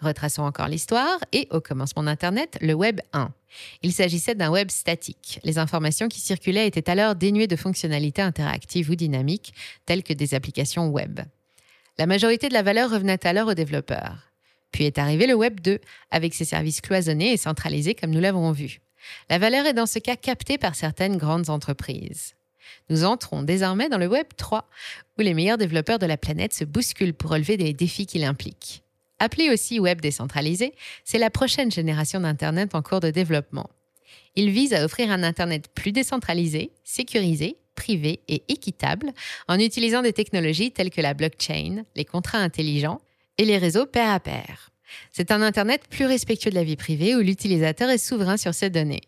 Retraçons 0.01 0.43
encore 0.43 0.69
l'histoire 0.69 1.19
et 1.33 1.49
au 1.51 1.61
commencement 1.61 2.05
d'Internet, 2.05 2.57
le 2.61 2.75
Web 2.75 3.01
1. 3.13 3.33
Il 3.83 3.93
s'agissait 3.93 4.37
d'un 4.37 4.51
web 4.51 4.71
statique. 4.71 5.41
Les 5.43 5.59
informations 5.59 6.09
qui 6.09 6.21
circulaient 6.21 6.69
étaient 6.69 6.89
alors 6.89 7.17
dénuées 7.17 7.49
de 7.49 7.57
fonctionnalités 7.57 8.23
interactives 8.23 8.91
ou 8.91 8.95
dynamiques, 8.95 9.55
telles 9.87 10.05
que 10.05 10.13
des 10.13 10.35
applications 10.35 10.89
web. 10.89 11.21
La 11.99 12.07
majorité 12.07 12.49
de 12.49 12.55
la 12.55 12.63
valeur 12.63 12.91
revenait 12.91 13.27
alors 13.27 13.49
aux 13.49 13.55
développeurs. 13.55 14.31
Puis 14.71 14.85
est 14.85 14.99
arrivé 14.99 15.27
le 15.27 15.35
Web 15.35 15.61
2, 15.61 15.81
avec 16.11 16.35
ses 16.35 16.45
services 16.45 16.81
cloisonnés 16.81 17.33
et 17.33 17.37
centralisés 17.37 17.95
comme 17.95 18.11
nous 18.11 18.21
l'avons 18.21 18.53
vu. 18.53 18.81
La 19.31 19.38
valeur 19.38 19.67
est 19.67 19.75
dans 19.75 19.87
ce 19.87 19.99
cas 19.99 20.17
captée 20.17 20.59
par 20.59 20.75
certaines 20.75 21.17
grandes 21.17 21.50
entreprises. 21.50 22.35
Nous 22.91 23.05
entrons 23.05 23.43
désormais 23.43 23.88
dans 23.88 23.99
le 23.99 24.07
Web 24.07 24.27
3, 24.37 24.69
où 25.19 25.23
les 25.23 25.35
meilleurs 25.35 25.59
développeurs 25.59 25.99
de 25.99 26.07
la 26.07 26.17
planète 26.17 26.55
se 26.55 26.65
bousculent 26.65 27.15
pour 27.15 27.31
relever 27.31 27.57
des 27.57 27.73
défis 27.73 28.07
qu'il 28.07 28.25
implique. 28.25 28.83
Appelé 29.19 29.50
aussi 29.50 29.81
Web 29.81 30.00
décentralisé, 30.00 30.75
c'est 31.05 31.19
la 31.19 31.31
prochaine 31.31 31.71
génération 31.71 32.21
d'Internet 32.21 32.75
en 32.75 32.83
cours 32.83 33.00
de 33.00 33.11
développement. 33.11 33.69
Il 34.37 34.50
vise 34.50 34.75
à 34.75 34.85
offrir 34.85 35.11
un 35.11 35.23
Internet 35.23 35.69
plus 35.75 35.93
décentralisé, 35.93 36.71
sécurisé, 36.85 37.57
privé 37.75 38.21
et 38.29 38.43
équitable 38.49 39.12
en 39.49 39.59
utilisant 39.59 40.03
des 40.03 40.12
technologies 40.12 40.73
telles 40.73 40.91
que 40.91 41.00
la 41.00 41.15
blockchain, 41.15 41.85
les 41.97 42.05
contrats 42.05 42.38
intelligents 42.38 43.00
et 43.38 43.45
les 43.45 43.59
réseaux 43.59 43.87
pair 43.87 44.11
à 44.11 44.21
pair. 44.21 44.71
C'est 45.12 45.30
un 45.30 45.42
Internet 45.42 45.83
plus 45.88 46.07
respectueux 46.07 46.50
de 46.50 46.54
la 46.54 46.64
vie 46.64 46.76
privée 46.76 47.16
où 47.16 47.21
l'utilisateur 47.21 47.90
est 47.90 47.99
souverain 47.99 48.37
sur 48.37 48.54
ses 48.54 48.71
données. 48.71 49.02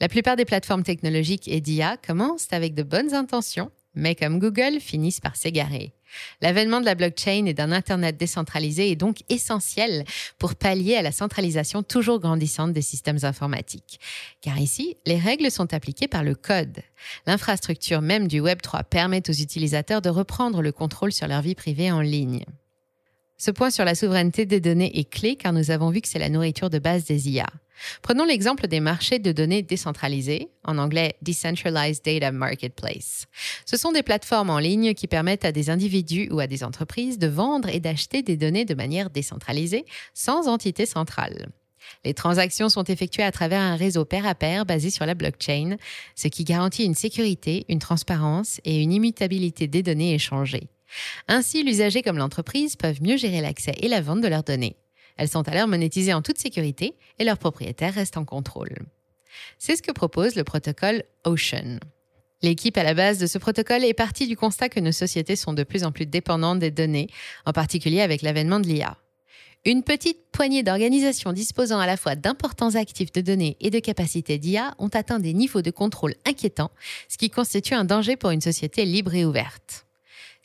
La 0.00 0.08
plupart 0.08 0.36
des 0.36 0.44
plateformes 0.44 0.82
technologiques 0.82 1.48
et 1.48 1.60
d'IA 1.60 1.96
commencent 1.96 2.52
avec 2.52 2.74
de 2.74 2.82
bonnes 2.82 3.14
intentions, 3.14 3.70
mais 3.94 4.14
comme 4.14 4.38
Google, 4.38 4.80
finissent 4.80 5.20
par 5.20 5.36
s'égarer. 5.36 5.92
L'avènement 6.40 6.80
de 6.80 6.84
la 6.84 6.94
blockchain 6.94 7.46
et 7.46 7.54
d'un 7.54 7.72
Internet 7.72 8.16
décentralisé 8.16 8.90
est 8.90 8.96
donc 8.96 9.22
essentiel 9.28 10.04
pour 10.38 10.54
pallier 10.54 10.96
à 10.96 11.02
la 11.02 11.12
centralisation 11.12 11.82
toujours 11.82 12.20
grandissante 12.20 12.72
des 12.72 12.82
systèmes 12.82 13.18
informatiques. 13.22 13.98
Car 14.40 14.58
ici, 14.58 14.96
les 15.06 15.18
règles 15.18 15.50
sont 15.50 15.74
appliquées 15.74 16.08
par 16.08 16.22
le 16.22 16.34
code. 16.34 16.78
L'infrastructure 17.26 18.00
même 18.00 18.28
du 18.28 18.40
Web3 18.40 18.84
permet 18.84 19.28
aux 19.28 19.32
utilisateurs 19.32 20.02
de 20.02 20.10
reprendre 20.10 20.62
le 20.62 20.72
contrôle 20.72 21.12
sur 21.12 21.26
leur 21.26 21.42
vie 21.42 21.54
privée 21.54 21.90
en 21.90 22.00
ligne. 22.00 22.44
Ce 23.36 23.50
point 23.50 23.70
sur 23.70 23.84
la 23.84 23.94
souveraineté 23.94 24.46
des 24.46 24.60
données 24.60 24.98
est 24.98 25.10
clé 25.10 25.36
car 25.36 25.52
nous 25.52 25.70
avons 25.70 25.90
vu 25.90 26.00
que 26.00 26.08
c'est 26.08 26.18
la 26.18 26.28
nourriture 26.28 26.70
de 26.70 26.78
base 26.78 27.04
des 27.04 27.28
IA. 27.28 27.46
Prenons 28.02 28.24
l'exemple 28.24 28.68
des 28.68 28.80
marchés 28.80 29.18
de 29.18 29.32
données 29.32 29.62
décentralisés, 29.62 30.48
en 30.64 30.78
anglais 30.78 31.16
Decentralized 31.22 32.04
Data 32.04 32.30
Marketplace. 32.30 33.26
Ce 33.66 33.76
sont 33.76 33.92
des 33.92 34.02
plateformes 34.02 34.50
en 34.50 34.58
ligne 34.58 34.94
qui 34.94 35.08
permettent 35.08 35.44
à 35.44 35.52
des 35.52 35.70
individus 35.70 36.28
ou 36.30 36.38
à 36.38 36.46
des 36.46 36.62
entreprises 36.62 37.18
de 37.18 37.26
vendre 37.26 37.68
et 37.68 37.80
d'acheter 37.80 38.22
des 38.22 38.36
données 38.36 38.64
de 38.64 38.74
manière 38.74 39.10
décentralisée, 39.10 39.84
sans 40.14 40.48
entité 40.48 40.86
centrale. 40.86 41.48
Les 42.04 42.14
transactions 42.14 42.68
sont 42.68 42.84
effectuées 42.84 43.24
à 43.24 43.32
travers 43.32 43.60
un 43.60 43.76
réseau 43.76 44.04
pair 44.04 44.26
à 44.26 44.34
pair 44.34 44.64
basé 44.64 44.90
sur 44.90 45.04
la 45.04 45.14
blockchain, 45.14 45.76
ce 46.14 46.28
qui 46.28 46.44
garantit 46.44 46.84
une 46.84 46.94
sécurité, 46.94 47.66
une 47.68 47.78
transparence 47.78 48.60
et 48.64 48.80
une 48.80 48.92
immutabilité 48.92 49.66
des 49.66 49.82
données 49.82 50.14
échangées. 50.14 50.68
Ainsi, 51.28 51.62
l'usager 51.62 52.02
comme 52.02 52.18
l'entreprise 52.18 52.76
peuvent 52.76 53.02
mieux 53.02 53.16
gérer 53.16 53.40
l'accès 53.40 53.74
et 53.80 53.88
la 53.88 54.00
vente 54.00 54.20
de 54.20 54.28
leurs 54.28 54.42
données. 54.42 54.76
Elles 55.16 55.28
sont 55.28 55.48
alors 55.48 55.68
monétisées 55.68 56.14
en 56.14 56.22
toute 56.22 56.38
sécurité 56.38 56.94
et 57.18 57.24
leurs 57.24 57.38
propriétaires 57.38 57.94
restent 57.94 58.16
en 58.16 58.24
contrôle. 58.24 58.74
C'est 59.58 59.76
ce 59.76 59.82
que 59.82 59.92
propose 59.92 60.34
le 60.34 60.44
protocole 60.44 61.04
Ocean. 61.24 61.78
L'équipe 62.42 62.76
à 62.76 62.82
la 62.82 62.94
base 62.94 63.18
de 63.18 63.26
ce 63.26 63.38
protocole 63.38 63.84
est 63.84 63.94
partie 63.94 64.26
du 64.26 64.36
constat 64.36 64.68
que 64.68 64.80
nos 64.80 64.92
sociétés 64.92 65.36
sont 65.36 65.54
de 65.54 65.62
plus 65.62 65.84
en 65.84 65.92
plus 65.92 66.06
dépendantes 66.06 66.58
des 66.58 66.70
données, 66.70 67.08
en 67.46 67.52
particulier 67.52 68.00
avec 68.00 68.22
l'avènement 68.22 68.60
de 68.60 68.66
l'IA. 68.66 68.98
Une 69.64 69.82
petite 69.82 70.30
poignée 70.30 70.62
d'organisations 70.62 71.32
disposant 71.32 71.78
à 71.78 71.86
la 71.86 71.96
fois 71.96 72.16
d'importants 72.16 72.74
actifs 72.74 73.12
de 73.12 73.22
données 73.22 73.56
et 73.60 73.70
de 73.70 73.78
capacités 73.78 74.36
d'IA 74.36 74.74
ont 74.78 74.88
atteint 74.88 75.20
des 75.20 75.32
niveaux 75.32 75.62
de 75.62 75.70
contrôle 75.70 76.16
inquiétants, 76.26 76.70
ce 77.08 77.16
qui 77.16 77.30
constitue 77.30 77.72
un 77.72 77.84
danger 77.84 78.16
pour 78.16 78.30
une 78.30 78.42
société 78.42 78.84
libre 78.84 79.14
et 79.14 79.24
ouverte. 79.24 79.83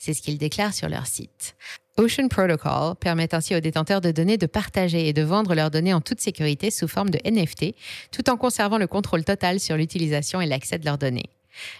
C'est 0.00 0.14
ce 0.14 0.22
qu'ils 0.22 0.38
déclarent 0.38 0.72
sur 0.72 0.88
leur 0.88 1.06
site. 1.06 1.54
Ocean 1.98 2.28
Protocol 2.28 2.94
permet 2.98 3.34
ainsi 3.34 3.54
aux 3.54 3.60
détenteurs 3.60 4.00
de 4.00 4.10
données 4.10 4.38
de 4.38 4.46
partager 4.46 5.06
et 5.06 5.12
de 5.12 5.20
vendre 5.20 5.54
leurs 5.54 5.70
données 5.70 5.92
en 5.92 6.00
toute 6.00 6.20
sécurité 6.20 6.70
sous 6.70 6.88
forme 6.88 7.10
de 7.10 7.18
NFT, 7.22 7.74
tout 8.10 8.30
en 8.30 8.38
conservant 8.38 8.78
le 8.78 8.86
contrôle 8.86 9.24
total 9.24 9.60
sur 9.60 9.76
l'utilisation 9.76 10.40
et 10.40 10.46
l'accès 10.46 10.78
de 10.78 10.86
leurs 10.86 10.96
données. 10.96 11.28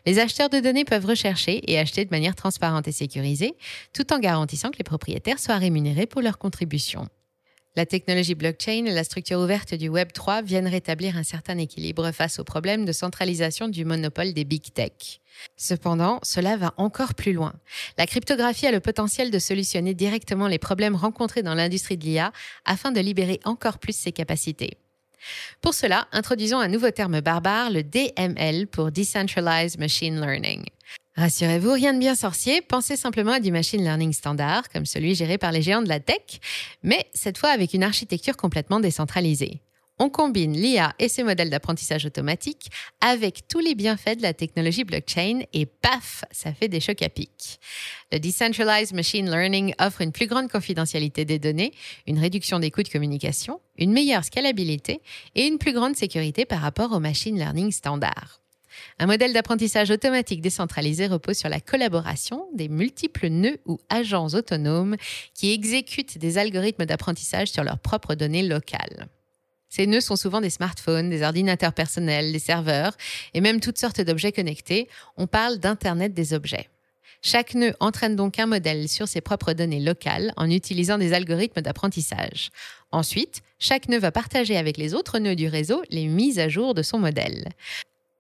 Les 0.05 0.19
acheteurs 0.19 0.51
de 0.51 0.61
données 0.61 0.85
peuvent 0.85 1.07
rechercher 1.07 1.63
et 1.71 1.79
acheter 1.79 2.05
de 2.05 2.11
manière 2.11 2.35
transparente 2.35 2.87
et 2.89 2.93
sécurisée, 2.93 3.55
tout 3.95 4.13
en 4.13 4.19
garantissant 4.19 4.71
que 4.71 4.79
les 4.79 4.85
propriétaires 4.85 5.39
soient 5.39 5.57
rémunérés 5.57 6.07
pour 6.07 6.21
leurs 6.21 6.39
contributions. 6.39 7.09
La 7.77 7.87
technologie 7.87 8.35
blockchain 8.35 8.85
et 8.87 8.93
la 8.93 9.05
structure 9.05 9.39
ouverte 9.39 9.75
du 9.75 9.89
Web 9.89 10.11
3 10.13 10.43
viennent 10.43 10.67
rétablir 10.67 11.17
un 11.17 11.23
certain 11.23 11.57
équilibre 11.57 12.11
face 12.11 12.41
au 12.41 12.45
problème 12.45 12.85
de 12.85 12.91
centralisation 12.91 13.69
du 13.69 13.85
monopole 13.85 14.33
des 14.33 14.45
big 14.45 14.73
tech. 14.73 15.21
Cependant, 15.57 16.19
cela 16.25 16.57
va 16.57 16.75
encore 16.79 17.15
plus 17.15 17.33
loin. 17.33 17.53
La 17.97 18.07
cryptographie 18.07 18.67
a 18.67 18.73
le 18.73 18.81
potentiel 18.81 19.31
de 19.31 19.39
solutionner 19.39 19.95
directement 19.95 20.49
les 20.49 20.59
problèmes 20.59 20.97
rencontrés 20.97 21.45
dans 21.45 21.55
l'industrie 21.55 21.97
de 21.97 22.05
l'IA 22.05 22.33
afin 22.65 22.91
de 22.91 23.01
libérer 23.01 23.39
encore 23.45 23.79
plus 23.79 23.97
ses 23.97 24.11
capacités. 24.11 24.77
Pour 25.61 25.75
cela, 25.75 26.09
introduisons 26.11 26.59
un 26.59 26.69
nouveau 26.69 26.91
terme 26.91 27.21
barbare, 27.21 27.71
le 27.71 27.85
DML 27.85 28.67
pour 28.67 28.91
Decentralized 28.91 29.79
Machine 29.79 30.21
Learning. 30.21 30.65
Rassurez-vous, 31.17 31.73
rien 31.73 31.93
de 31.93 31.99
bien 31.99 32.15
sorcier, 32.15 32.63
pensez 32.63 32.97
simplement 32.97 33.33
à 33.33 33.41
du 33.41 33.51
machine 33.51 33.83
learning 33.83 34.13
standard, 34.13 34.69
comme 34.69 34.87
celui 34.87 35.15
géré 35.15 35.39
par 35.39 35.51
les 35.51 35.61
géants 35.61 35.83
de 35.83 35.89
la 35.89 36.01
tech, 36.01 36.41
mais 36.83 37.11
cette 37.15 37.37
fois 37.37 37.51
avec 37.51 37.75
une 37.75 37.83
architecture 37.83 38.37
complètement 38.37 38.81
décentralisée. 38.81 39.61
On 40.03 40.09
combine 40.09 40.55
l'IA 40.55 40.95
et 40.99 41.11
ses 41.11 41.23
modèles 41.23 41.51
d'apprentissage 41.51 42.07
automatique 42.07 42.71
avec 43.03 43.47
tous 43.49 43.59
les 43.59 43.75
bienfaits 43.75 44.17
de 44.17 44.23
la 44.23 44.33
technologie 44.33 44.85
blockchain 44.85 45.41
et 45.53 45.67
paf, 45.67 46.25
ça 46.31 46.55
fait 46.55 46.69
des 46.69 46.81
chocs 46.81 47.03
à 47.03 47.11
pic. 47.11 47.61
Le 48.11 48.19
Decentralized 48.19 48.95
Machine 48.95 49.31
Learning 49.31 49.75
offre 49.79 50.01
une 50.01 50.13
plus 50.13 50.27
grande 50.27 50.49
confidentialité 50.49 51.27
des 51.27 51.39
données, 51.39 51.73
une 52.07 52.19
réduction 52.19 52.61
des 52.61 52.71
coûts 52.71 52.83
de 52.83 52.89
communication, 52.89 53.61
une 53.77 53.93
meilleure 53.93 54.25
scalabilité 54.25 55.03
et 55.35 55.47
une 55.47 55.59
plus 55.59 55.75
grande 55.75 55.97
sécurité 55.97 56.47
par 56.47 56.61
rapport 56.61 56.93
au 56.93 56.99
machine 56.99 57.37
learning 57.37 57.71
standard. 57.71 58.40
Un 58.99 59.07
modèle 59.07 59.33
d'apprentissage 59.33 59.91
automatique 59.91 60.41
décentralisé 60.41 61.07
repose 61.07 61.37
sur 61.37 61.49
la 61.49 61.61
collaboration 61.61 62.47
des 62.55 62.69
multiples 62.69 63.29
nœuds 63.29 63.59
ou 63.67 63.79
agents 63.89 64.29
autonomes 64.29 64.97
qui 65.35 65.53
exécutent 65.53 66.19
des 66.19 66.39
algorithmes 66.39 66.87
d'apprentissage 66.87 67.49
sur 67.49 67.65
leurs 67.65 67.79
propres 67.79 68.15
données 68.15 68.47
locales. 68.47 69.09
Ces 69.69 69.87
nœuds 69.87 70.01
sont 70.01 70.17
souvent 70.17 70.41
des 70.41 70.51
smartphones, 70.51 71.11
des 71.11 71.23
ordinateurs 71.23 71.73
personnels, 71.73 72.33
des 72.33 72.41
serveurs 72.41 72.97
et 73.35 73.41
même 73.41 73.61
toutes 73.61 73.79
sortes 73.79 74.01
d'objets 74.01 74.33
connectés. 74.33 74.89
On 75.17 75.29
parle 75.29 75.59
d'Internet 75.59 76.13
des 76.13 76.35
objets. 76.35 76.69
Chaque 77.23 77.55
nœud 77.55 77.75
entraîne 77.81 78.17
donc 78.17 78.39
un 78.39 78.47
modèle 78.47 78.89
sur 78.89 79.07
ses 79.07 79.21
propres 79.21 79.53
données 79.53 79.81
locales 79.81 80.33
en 80.37 80.51
utilisant 80.51 80.97
des 80.97 81.13
algorithmes 81.13 81.61
d'apprentissage. 81.61 82.51
Ensuite, 82.93 83.43
chaque 83.59 83.89
nœud 83.89 83.99
va 83.99 84.11
partager 84.11 84.57
avec 84.57 84.79
les 84.79 84.95
autres 84.95 85.19
nœuds 85.19 85.37
du 85.37 85.47
réseau 85.47 85.83
les 85.91 86.07
mises 86.07 86.39
à 86.39 86.49
jour 86.49 86.73
de 86.75 86.83
son 86.83 86.99
modèle. 86.99 87.51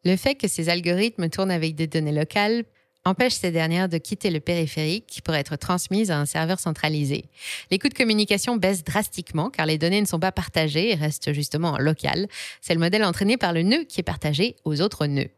Le 0.04 0.16
fait 0.16 0.34
que 0.34 0.48
ces 0.48 0.68
algorithmes 0.68 1.28
tournent 1.28 1.50
avec 1.50 1.74
des 1.74 1.86
données 1.86 2.12
locales 2.12 2.64
empêche 3.04 3.34
ces 3.34 3.50
dernières 3.50 3.88
de 3.88 3.98
quitter 3.98 4.30
le 4.30 4.40
périphérique 4.40 5.20
pour 5.24 5.34
être 5.34 5.56
transmises 5.56 6.10
à 6.10 6.18
un 6.18 6.26
serveur 6.26 6.60
centralisé. 6.60 7.26
Les 7.70 7.78
coûts 7.78 7.88
de 7.88 7.94
communication 7.94 8.56
baissent 8.56 8.84
drastiquement 8.84 9.50
car 9.50 9.66
les 9.66 9.78
données 9.78 10.00
ne 10.00 10.06
sont 10.06 10.20
pas 10.20 10.32
partagées 10.32 10.90
et 10.90 10.94
restent 10.94 11.32
justement 11.32 11.72
en 11.72 11.78
local. 11.78 12.28
C'est 12.60 12.74
le 12.74 12.80
modèle 12.80 13.04
entraîné 13.04 13.36
par 13.36 13.52
le 13.52 13.62
nœud 13.62 13.84
qui 13.84 14.00
est 14.00 14.04
partagé 14.04 14.56
aux 14.64 14.80
autres 14.80 15.06
nœuds. 15.06 15.30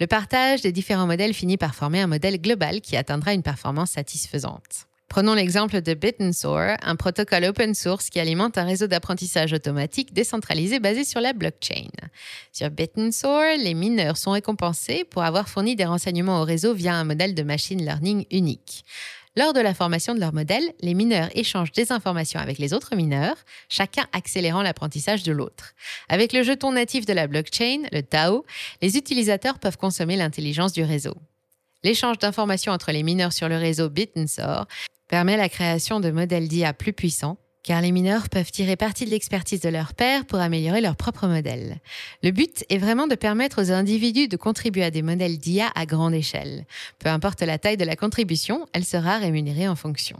Le 0.00 0.06
partage 0.06 0.60
des 0.60 0.72
différents 0.72 1.06
modèles 1.06 1.34
finit 1.34 1.56
par 1.56 1.74
former 1.74 2.00
un 2.00 2.06
modèle 2.06 2.40
global 2.40 2.80
qui 2.80 2.96
atteindra 2.96 3.32
une 3.32 3.42
performance 3.42 3.92
satisfaisante. 3.92 4.86
Prenons 5.12 5.34
l'exemple 5.34 5.82
de 5.82 5.92
BittenSource, 5.92 6.78
un 6.80 6.96
protocole 6.96 7.44
open 7.44 7.74
source 7.74 8.08
qui 8.08 8.18
alimente 8.18 8.56
un 8.56 8.64
réseau 8.64 8.86
d'apprentissage 8.86 9.52
automatique 9.52 10.14
décentralisé 10.14 10.80
basé 10.80 11.04
sur 11.04 11.20
la 11.20 11.34
blockchain. 11.34 11.90
Sur 12.50 12.70
BittenSource, 12.70 13.58
les 13.58 13.74
mineurs 13.74 14.16
sont 14.16 14.30
récompensés 14.30 15.04
pour 15.04 15.22
avoir 15.22 15.50
fourni 15.50 15.76
des 15.76 15.84
renseignements 15.84 16.40
au 16.40 16.44
réseau 16.44 16.72
via 16.72 16.94
un 16.94 17.04
modèle 17.04 17.34
de 17.34 17.42
machine 17.42 17.84
learning 17.84 18.24
unique. 18.30 18.86
Lors 19.36 19.52
de 19.52 19.60
la 19.60 19.74
formation 19.74 20.14
de 20.14 20.20
leur 20.20 20.32
modèle, 20.32 20.72
les 20.80 20.94
mineurs 20.94 21.28
échangent 21.34 21.72
des 21.72 21.92
informations 21.92 22.40
avec 22.40 22.56
les 22.56 22.72
autres 22.72 22.96
mineurs, 22.96 23.36
chacun 23.68 24.06
accélérant 24.14 24.62
l'apprentissage 24.62 25.24
de 25.24 25.32
l'autre. 25.32 25.74
Avec 26.08 26.32
le 26.32 26.42
jeton 26.42 26.72
natif 26.72 27.04
de 27.04 27.12
la 27.12 27.26
blockchain, 27.26 27.82
le 27.92 28.00
DAO, 28.00 28.46
les 28.80 28.96
utilisateurs 28.96 29.58
peuvent 29.58 29.76
consommer 29.76 30.16
l'intelligence 30.16 30.72
du 30.72 30.84
réseau. 30.84 31.16
L'échange 31.84 32.18
d'informations 32.18 32.72
entre 32.72 32.92
les 32.92 33.02
mineurs 33.02 33.34
sur 33.34 33.50
le 33.50 33.56
réseau 33.56 33.90
BittenSource 33.90 34.68
permet 35.12 35.36
la 35.36 35.50
création 35.50 36.00
de 36.00 36.10
modèles 36.10 36.48
d'IA 36.48 36.72
plus 36.72 36.94
puissants, 36.94 37.36
car 37.62 37.82
les 37.82 37.92
mineurs 37.92 38.30
peuvent 38.30 38.50
tirer 38.50 38.76
parti 38.76 39.04
de 39.04 39.10
l'expertise 39.10 39.60
de 39.60 39.68
leur 39.68 39.92
père 39.92 40.24
pour 40.24 40.38
améliorer 40.38 40.80
leur 40.80 40.96
propre 40.96 41.26
modèle. 41.26 41.80
Le 42.22 42.30
but 42.30 42.64
est 42.70 42.78
vraiment 42.78 43.06
de 43.06 43.14
permettre 43.14 43.62
aux 43.62 43.72
individus 43.72 44.26
de 44.26 44.38
contribuer 44.38 44.84
à 44.84 44.90
des 44.90 45.02
modèles 45.02 45.36
d'IA 45.36 45.70
à 45.74 45.84
grande 45.84 46.14
échelle. 46.14 46.64
Peu 46.98 47.10
importe 47.10 47.42
la 47.42 47.58
taille 47.58 47.76
de 47.76 47.84
la 47.84 47.94
contribution, 47.94 48.66
elle 48.72 48.86
sera 48.86 49.18
rémunérée 49.18 49.68
en 49.68 49.76
fonction. 49.76 50.18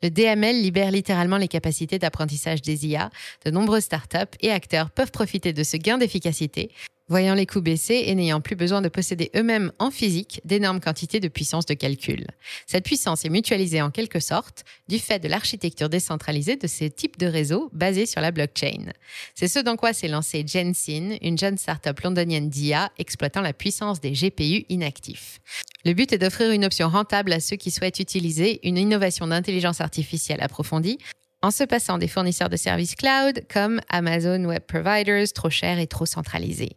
Le 0.00 0.10
DML 0.10 0.62
libère 0.62 0.92
littéralement 0.92 1.36
les 1.36 1.48
capacités 1.48 1.98
d'apprentissage 1.98 2.62
des 2.62 2.86
IA. 2.86 3.10
De 3.44 3.50
nombreuses 3.50 3.82
startups 3.82 4.38
et 4.38 4.52
acteurs 4.52 4.92
peuvent 4.92 5.10
profiter 5.10 5.52
de 5.52 5.64
ce 5.64 5.76
gain 5.76 5.98
d'efficacité 5.98 6.70
voyant 7.08 7.34
les 7.34 7.46
coûts 7.46 7.60
baisser 7.60 8.04
et 8.06 8.14
n'ayant 8.14 8.40
plus 8.40 8.56
besoin 8.56 8.82
de 8.82 8.88
posséder 8.88 9.30
eux-mêmes 9.34 9.72
en 9.78 9.90
physique 9.90 10.40
d'énormes 10.44 10.80
quantités 10.80 11.20
de 11.20 11.28
puissance 11.28 11.66
de 11.66 11.74
calcul. 11.74 12.26
Cette 12.66 12.84
puissance 12.84 13.24
est 13.24 13.30
mutualisée 13.30 13.82
en 13.82 13.90
quelque 13.90 14.20
sorte 14.20 14.64
du 14.88 14.98
fait 14.98 15.18
de 15.18 15.28
l'architecture 15.28 15.88
décentralisée 15.88 16.56
de 16.56 16.66
ces 16.66 16.90
types 16.90 17.18
de 17.18 17.26
réseaux 17.26 17.70
basés 17.72 18.06
sur 18.06 18.20
la 18.20 18.30
blockchain. 18.30 18.92
C'est 19.34 19.48
ce 19.48 19.58
dans 19.58 19.76
quoi 19.76 19.92
s'est 19.92 20.08
lancée 20.08 20.44
Jensen, 20.46 21.18
une 21.22 21.38
jeune 21.38 21.58
startup 21.58 21.98
londonienne 22.00 22.48
d'IA 22.48 22.90
exploitant 22.98 23.40
la 23.40 23.52
puissance 23.52 24.00
des 24.00 24.12
GPU 24.12 24.64
inactifs. 24.68 25.40
Le 25.84 25.94
but 25.94 26.12
est 26.12 26.18
d'offrir 26.18 26.50
une 26.50 26.64
option 26.64 26.88
rentable 26.88 27.32
à 27.32 27.40
ceux 27.40 27.56
qui 27.56 27.70
souhaitent 27.70 28.00
utiliser 28.00 28.66
une 28.66 28.76
innovation 28.76 29.26
d'intelligence 29.26 29.80
artificielle 29.80 30.42
approfondie 30.42 30.98
en 31.42 31.50
se 31.50 31.64
passant 31.64 31.98
des 31.98 32.08
fournisseurs 32.08 32.48
de 32.48 32.56
services 32.56 32.96
cloud 32.96 33.44
comme 33.52 33.80
Amazon 33.88 34.44
Web 34.44 34.62
Providers, 34.66 35.32
trop 35.32 35.50
chers 35.50 35.78
et 35.78 35.86
trop 35.86 36.06
centralisés. 36.06 36.76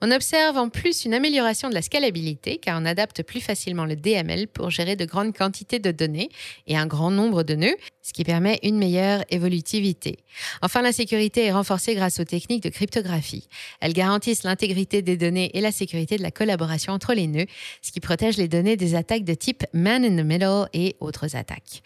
On 0.00 0.10
observe 0.10 0.56
en 0.56 0.68
plus 0.68 1.04
une 1.04 1.14
amélioration 1.14 1.68
de 1.68 1.74
la 1.74 1.82
scalabilité 1.82 2.56
car 2.56 2.80
on 2.80 2.84
adapte 2.84 3.22
plus 3.22 3.40
facilement 3.40 3.84
le 3.84 3.94
DML 3.94 4.48
pour 4.48 4.70
gérer 4.70 4.96
de 4.96 5.04
grandes 5.04 5.36
quantités 5.36 5.78
de 5.78 5.92
données 5.92 6.30
et 6.66 6.76
un 6.76 6.86
grand 6.86 7.12
nombre 7.12 7.44
de 7.44 7.54
nœuds, 7.54 7.76
ce 8.02 8.12
qui 8.12 8.24
permet 8.24 8.58
une 8.64 8.78
meilleure 8.78 9.22
évolutivité. 9.30 10.18
Enfin, 10.62 10.82
la 10.82 10.92
sécurité 10.92 11.44
est 11.44 11.52
renforcée 11.52 11.94
grâce 11.94 12.18
aux 12.18 12.24
techniques 12.24 12.64
de 12.64 12.70
cryptographie. 12.70 13.48
Elles 13.80 13.92
garantissent 13.92 14.42
l'intégrité 14.42 15.02
des 15.02 15.16
données 15.16 15.50
et 15.54 15.60
la 15.60 15.70
sécurité 15.70 16.16
de 16.16 16.22
la 16.22 16.32
collaboration 16.32 16.92
entre 16.92 17.14
les 17.14 17.28
nœuds, 17.28 17.46
ce 17.82 17.92
qui 17.92 18.00
protège 18.00 18.38
les 18.38 18.48
données 18.48 18.76
des 18.76 18.96
attaques 18.96 19.24
de 19.24 19.34
type 19.34 19.64
man 19.72 20.04
in 20.04 20.16
the 20.16 20.26
middle 20.26 20.66
et 20.72 20.96
autres 20.98 21.36
attaques. 21.36 21.82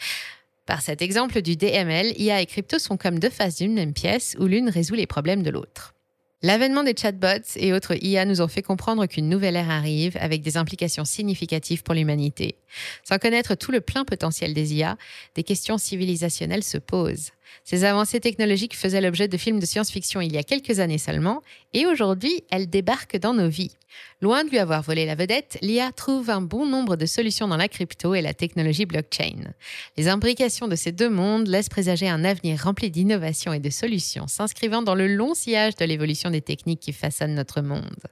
Par 0.67 0.83
cet 0.83 1.01
exemple 1.01 1.43
du 1.43 1.55
DML, 1.55 2.13
IA 2.21 2.43
et 2.43 2.47
crypto 2.47 2.81
sont 2.81 2.97
comme 2.97 3.21
deux 3.21 3.31
faces 3.31 3.57
d'une 3.57 3.73
même 3.73 3.93
pièce 3.93 4.37
où 4.41 4.47
l'une 4.47 4.69
résout 4.69 4.97
les 4.97 5.07
problèmes 5.07 5.45
de 5.45 5.51
l'autre. 5.51 5.95
L'avènement 6.43 6.83
des 6.83 6.95
chatbots 6.95 7.57
et 7.57 7.73
autres 7.73 7.95
IA 8.05 8.25
nous 8.25 8.43
ont 8.43 8.49
fait 8.49 8.63
comprendre 8.63 9.07
qu'une 9.07 9.29
nouvelle 9.29 9.57
ère 9.57 9.71
arrive 9.71 10.19
avec 10.21 10.43
des 10.43 10.57
implications 10.57 11.05
significatives 11.05 11.83
pour 11.83 11.95
l'humanité. 11.95 12.57
Sans 13.05 13.19
connaître 13.19 13.55
tout 13.55 13.73
le 13.73 13.81
plein 13.81 14.05
potentiel 14.05 14.53
des 14.53 14.75
IA, 14.75 14.99
des 15.35 15.45
questions 15.45 15.79
civilisationnelles 15.79 16.65
se 16.65 16.79
posent. 16.79 17.31
Ces 17.65 17.85
avancées 17.85 18.21
technologiques 18.21 18.77
faisaient 18.77 19.01
l'objet 19.01 19.29
de 19.29 19.37
films 19.37 19.61
de 19.61 19.67
science-fiction 19.67 20.21
il 20.21 20.33
y 20.33 20.39
a 20.39 20.43
quelques 20.43 20.81
années 20.81 20.99
seulement, 20.99 21.43
et 21.73 21.87
aujourd'hui, 21.87 22.45
elles 22.51 22.69
débarquent 22.69 23.19
dans 23.19 23.35
nos 23.35 23.49
vies. 23.49 23.73
Loin 24.21 24.45
de 24.45 24.51
lui 24.51 24.59
avoir 24.59 24.83
volé 24.83 25.05
la 25.05 25.15
vedette, 25.15 25.59
l'IA 25.63 25.93
trouve 25.93 26.31
un 26.31 26.41
bon 26.41 26.67
nombre 26.67 26.97
de 26.97 27.07
solutions 27.07 27.49
dans 27.49 27.57
la 27.57 27.69
crypto 27.69 28.15
et 28.15 28.23
la 28.23 28.35
technologie 28.35 28.87
blockchain. 28.87 29.53
Les 29.97 30.09
imbrications 30.09 30.69
de 30.69 30.77
ces 30.77 30.93
deux 30.93 31.11
mondes 31.11 31.49
laissent 31.49 31.69
présager 31.69 32.09
un 32.09 32.25
avenir 32.25 32.63
rempli 32.63 32.91
d'innovations 32.91 33.53
et 33.53 33.61
de 33.61 33.71
solutions, 33.71 34.27
s'inscrivant 34.27 34.83
dans 34.83 34.95
le 34.95 35.07
long 35.07 35.35
sillage 35.35 35.77
de 35.77 35.85
l'évolution 35.85 36.31
des 36.31 36.41
techniques 36.41 36.81
qui 36.81 36.93
façonnent 36.93 37.35
notre 37.35 37.61
monde. 37.61 38.07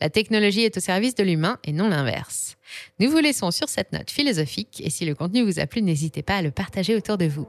La 0.00 0.10
technologie 0.10 0.62
est 0.62 0.76
au 0.76 0.80
service 0.80 1.14
de 1.14 1.24
l'humain 1.24 1.58
et 1.64 1.72
non 1.72 1.88
l'inverse. 1.88 2.56
Nous 2.98 3.10
vous 3.10 3.18
laissons 3.18 3.50
sur 3.50 3.68
cette 3.68 3.92
note 3.92 4.10
philosophique 4.10 4.80
et 4.84 4.90
si 4.90 5.04
le 5.04 5.14
contenu 5.14 5.42
vous 5.42 5.58
a 5.58 5.66
plu, 5.66 5.82
n'hésitez 5.82 6.22
pas 6.22 6.36
à 6.36 6.42
le 6.42 6.50
partager 6.50 6.94
autour 6.94 7.18
de 7.18 7.26
vous. 7.26 7.48